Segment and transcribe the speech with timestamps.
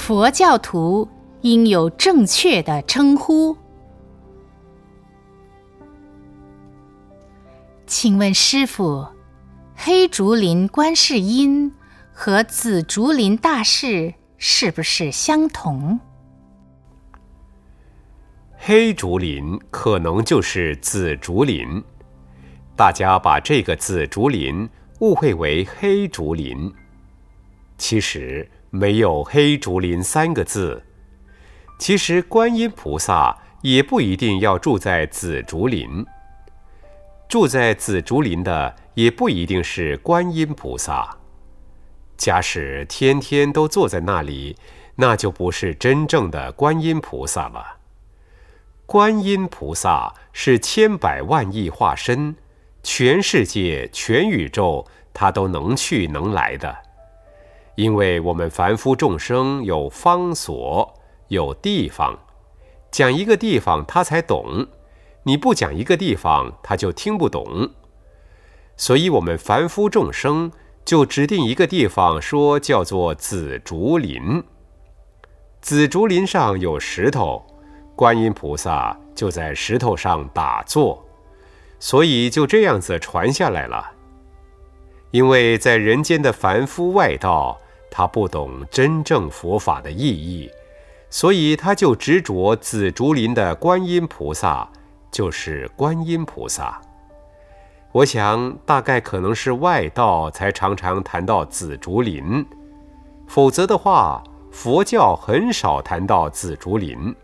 [0.00, 1.06] 佛教徒
[1.42, 3.54] 应有正确的称呼。
[7.86, 9.06] 请问师傅，
[9.76, 11.70] 黑竹林观世音
[12.14, 16.00] 和紫竹林大士是不是相同？
[18.56, 21.84] 黑竹林可能就是紫竹林，
[22.74, 24.66] 大家把这个紫竹林
[25.00, 26.72] 误会为黑竹林，
[27.76, 30.82] 其实没有黑竹林三个字。
[31.78, 36.04] 其实观音菩萨也不一定要住在紫竹林，
[37.28, 41.16] 住在紫竹林的也不一定是观音菩萨。
[42.16, 44.56] 假使天天都坐在那里，
[44.96, 47.78] 那就不是真正的观音菩萨了。
[48.84, 52.36] 观音菩萨是千百万亿化身，
[52.82, 56.76] 全世界、全宇宙，他都能去能来的。
[57.80, 60.92] 因为我们凡夫众生有方所，
[61.28, 62.18] 有地方，
[62.90, 64.66] 讲一个地方他才懂，
[65.22, 67.70] 你不讲一个地方他就听不懂。
[68.76, 70.52] 所以，我们凡夫众生
[70.84, 74.44] 就指定一个地方说叫做紫竹林。
[75.62, 77.42] 紫竹林上有石头。
[77.96, 81.02] 观音菩萨就在石头上打坐，
[81.78, 83.92] 所以就这样子传下来了。
[85.12, 87.58] 因为在人间的凡夫外道，
[87.90, 90.50] 他不懂真正佛法的意义，
[91.10, 94.68] 所以他就执着紫竹林的观音菩萨
[95.10, 96.80] 就是观音菩萨。
[97.92, 102.46] 我想大概可能是外道才常常谈到紫竹林，
[103.26, 107.14] 否则的话，佛教很少谈到紫竹林。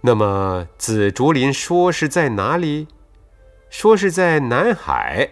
[0.00, 2.86] 那么紫竹林说是在哪里？
[3.70, 5.28] 说是在南海，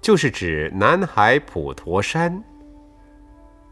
[0.00, 2.42] 就是指南海普陀山。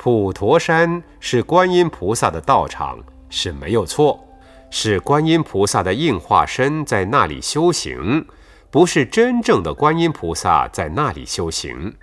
[0.04, 2.98] 普陀山是观音菩萨的道场，
[3.30, 4.22] 是没有错，
[4.68, 8.26] 是观音菩萨的应化身在那里修行，
[8.70, 11.96] 不是真正的观音菩萨在那里修行。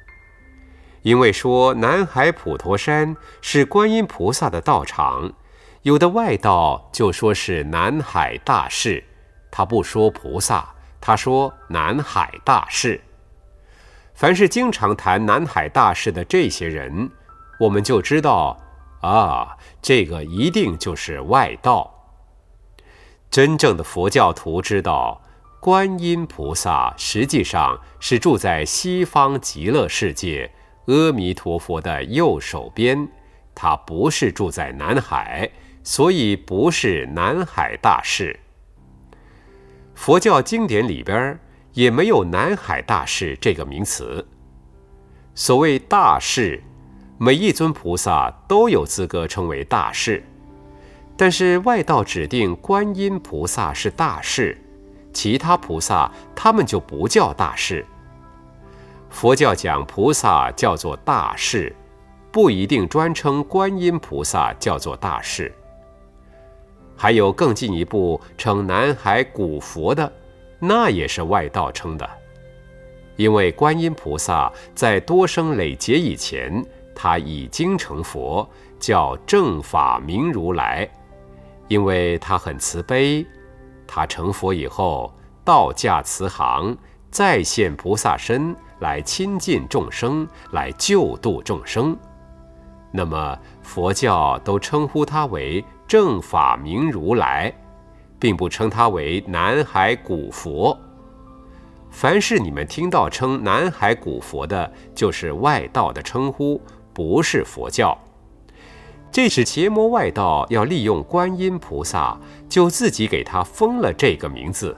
[1.04, 5.32] 因为说南海普陀山是观音菩萨的道场。
[5.84, 9.04] 有的外道就说是南海大士，
[9.52, 10.68] 他不说菩萨，
[11.00, 13.00] 他说南海大士。
[14.16, 17.08] 凡是经常谈南海大士的这些人，
[17.62, 18.60] 我们就知道
[19.02, 21.94] 啊，这个一定就是外道。
[23.30, 25.22] 真正的佛教徒知道，
[25.60, 30.52] 观音菩萨实际上是住在西方极乐世界
[30.88, 33.08] 阿弥陀佛的右手边，
[33.54, 35.52] 他不是住在南海。
[35.84, 38.40] 所以不是南海大士。
[39.96, 41.40] 佛教经典里边
[41.74, 44.28] 也没有南海大士这个名词。
[45.34, 46.64] 所谓大士，
[47.24, 50.24] 每一尊菩萨都有资格称为大士，
[51.16, 54.58] 但是外道指定观音菩萨是大士，
[55.14, 57.86] 其他菩萨他们就不叫大士。
[59.12, 61.76] 佛教讲菩萨叫做大士，
[62.32, 65.54] 不一定专称观音菩萨叫做大士。
[66.98, 70.12] 还有更进一步称南海古佛的，
[70.58, 72.10] 那也是外道称的，
[73.16, 76.66] 因为观音菩萨在多生累劫以前，
[77.04, 78.48] 他已经成佛，
[78.80, 80.88] 叫正法明如来，
[81.68, 83.26] 因为他很慈悲，
[83.88, 85.12] 他成佛以后，
[85.44, 86.78] 道驾慈航，
[87.10, 91.98] 再现菩萨身来亲近众生，来救度众生，
[92.92, 95.66] 那么佛教都称呼他为。
[95.88, 97.52] 正法明如来，
[98.20, 100.78] 并不称他为南海古佛。
[101.90, 106.62] 凡是你们听到称南海古佛的，就是外道的称呼，
[106.94, 107.98] 不是佛教。
[109.12, 114.76] 这是邪魔外道要利用观音菩萨，就自己给他封了这个名字。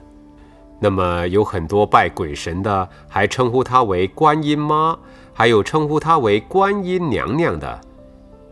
[0.80, 4.98] 那么有很多拜鬼神的，还称呼他为观音妈，
[5.34, 7.80] 还有称呼他为观音娘娘的，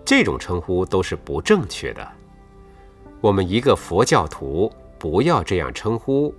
[0.06, 2.08] 这种称呼都是不正确的。
[3.19, 6.34] 我们一个佛教徒不要这样称呼，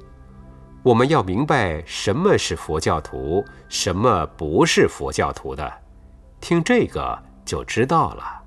[0.82, 5.70] 我们要明白什么是佛教徒，什么不是佛教徒的，
[6.42, 8.42] 听这个就知道了。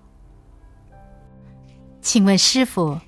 [2.01, 3.00] 请问师傅，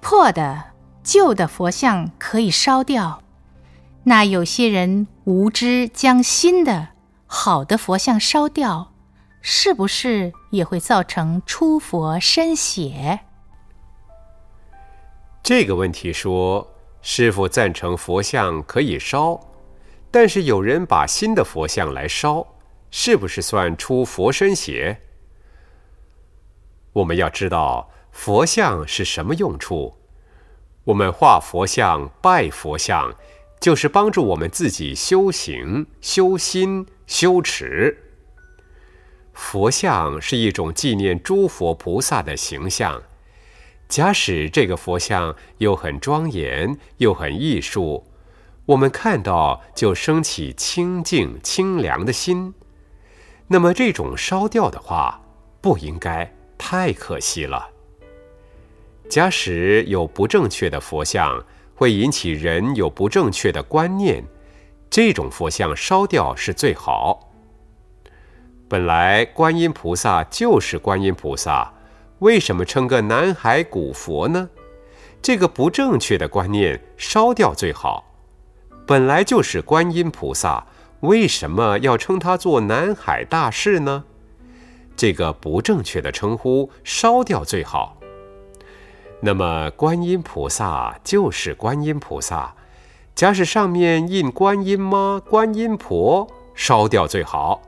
[0.00, 0.62] 破的、
[1.02, 3.20] 旧的佛像可以烧掉，
[4.04, 6.90] 那有些人无知将新的、
[7.26, 8.92] 好的佛像烧掉，
[9.42, 13.20] 是不是也会造成出佛身血？
[15.42, 16.66] 这个问题说，
[17.02, 19.40] 师傅赞成佛像可以烧，
[20.12, 22.46] 但是有人把新的佛像来烧，
[22.92, 25.00] 是不是算出佛身邪？
[26.92, 29.96] 我们要知道佛像是什么用处。
[30.84, 33.14] 我们画佛像、拜佛像，
[33.58, 37.96] 就是帮助我们自己修行、修心、修持。
[39.32, 43.02] 佛像是一种纪念诸佛菩萨的形象。
[43.88, 48.06] 假使这个佛像又很庄严，又很艺术，
[48.66, 52.52] 我们看到就升起清净清凉的心。
[53.52, 55.20] 那么这种烧掉的话，
[55.60, 57.68] 不应该，太可惜了。
[59.10, 61.44] 假使有不正确的佛像，
[61.74, 64.24] 会引起人有不正确的观念，
[64.88, 67.28] 这种佛像烧掉是最好。
[68.70, 71.74] 本来观音菩萨就是观音菩萨，
[72.20, 74.48] 为什么称个南海古佛呢？
[75.20, 78.14] 这个不正确的观念烧掉最好。
[78.86, 80.66] 本来就是观音菩萨，
[81.02, 84.04] 为什么要称他做南海大士呢？
[84.96, 87.96] 这个不正确的称呼烧掉最好。
[89.20, 92.54] 那么观音菩萨就是观音菩萨，
[93.16, 97.62] 假使上面印观音妈、观音婆，烧掉最好。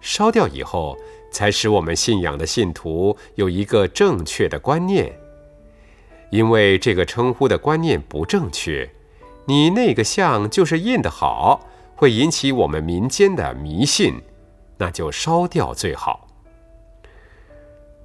[0.00, 0.96] 烧掉以后，
[1.30, 5.14] 才使我们信仰的信徒有一个正确的观念。
[6.30, 8.90] 因为这个称呼的观念不正确，
[9.44, 14.20] 你那个像就是印的好，会引起我们民间的迷信，
[14.78, 16.28] 那就烧掉最好。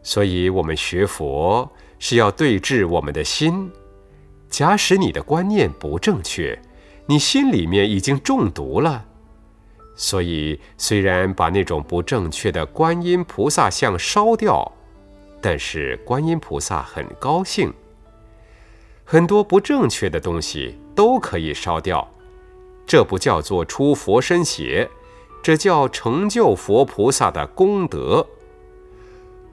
[0.01, 3.69] 所以，我们学佛是要对治我们的心。
[4.49, 6.59] 假使你的观念不正确，
[7.05, 9.05] 你心里面已经中毒了。
[9.95, 14.71] 所以，虽然把那种不正确的观音菩萨像烧掉，
[15.39, 17.71] 但是观音菩萨很高兴。
[19.05, 22.09] 很多不正确的东西都可以烧掉，
[22.91, 24.89] 这不叫做出佛身邪，
[25.41, 28.27] 这叫成就佛菩萨的功德。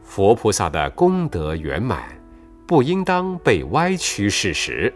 [0.03, 2.21] 佛菩萨的功德圆满，
[2.67, 4.93] 不应当被歪曲事实。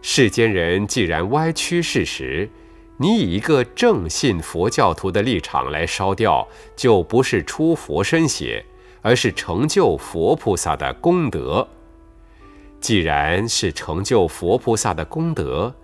[0.00, 2.48] 世间人既然歪曲事实，
[2.96, 6.46] 你以一个正信佛教徒的立场来烧掉，
[6.76, 8.64] 就不是出佛身血，
[9.02, 11.66] 而是成就佛菩萨的功德。
[12.78, 15.74] 既然是成就佛菩萨的功德，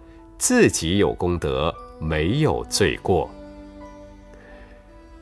[0.43, 3.31] 自己有功德，没有罪过。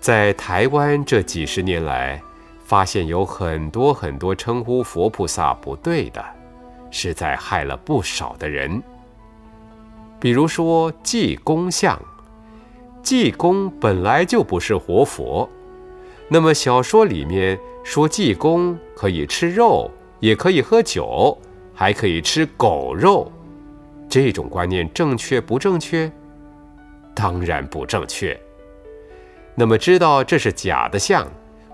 [0.00, 2.19] 在台湾这几十年来，
[2.64, 6.25] 发现有很多很多称呼佛菩萨不对的，
[6.90, 8.82] 实在害了不少的人。
[10.19, 12.00] 比如说济公像，
[13.02, 15.46] 济公本来就不是活佛。
[16.28, 21.37] 那么小说里面说济公可以吃肉，也可以喝酒，
[21.75, 23.31] 还可以吃狗肉，
[24.11, 26.11] 这种观念正确不正确？
[27.15, 28.39] 当然不正确。
[29.55, 31.27] 那么知道这是假的像，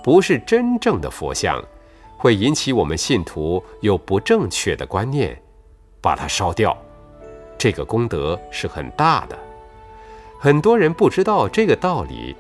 [0.05, 1.65] 不是真正的佛像，
[2.19, 5.41] 会引起我们信徒有不正确的观念，
[6.03, 6.77] 把它烧掉。
[7.57, 9.39] 这个功德是很大的，
[10.39, 12.37] 很多人不知道这个道理，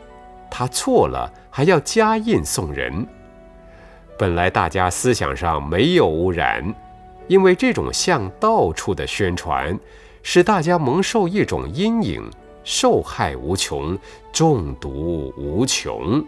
[0.50, 3.06] 他错了还要加印送人。
[4.19, 6.75] 本来大家思想上没有污染，
[7.28, 9.78] 因为这种像到处的宣传，
[10.23, 12.31] 使大家蒙受一种阴影，
[12.64, 13.99] 受害无穷，
[14.32, 16.25] 中毒无穷。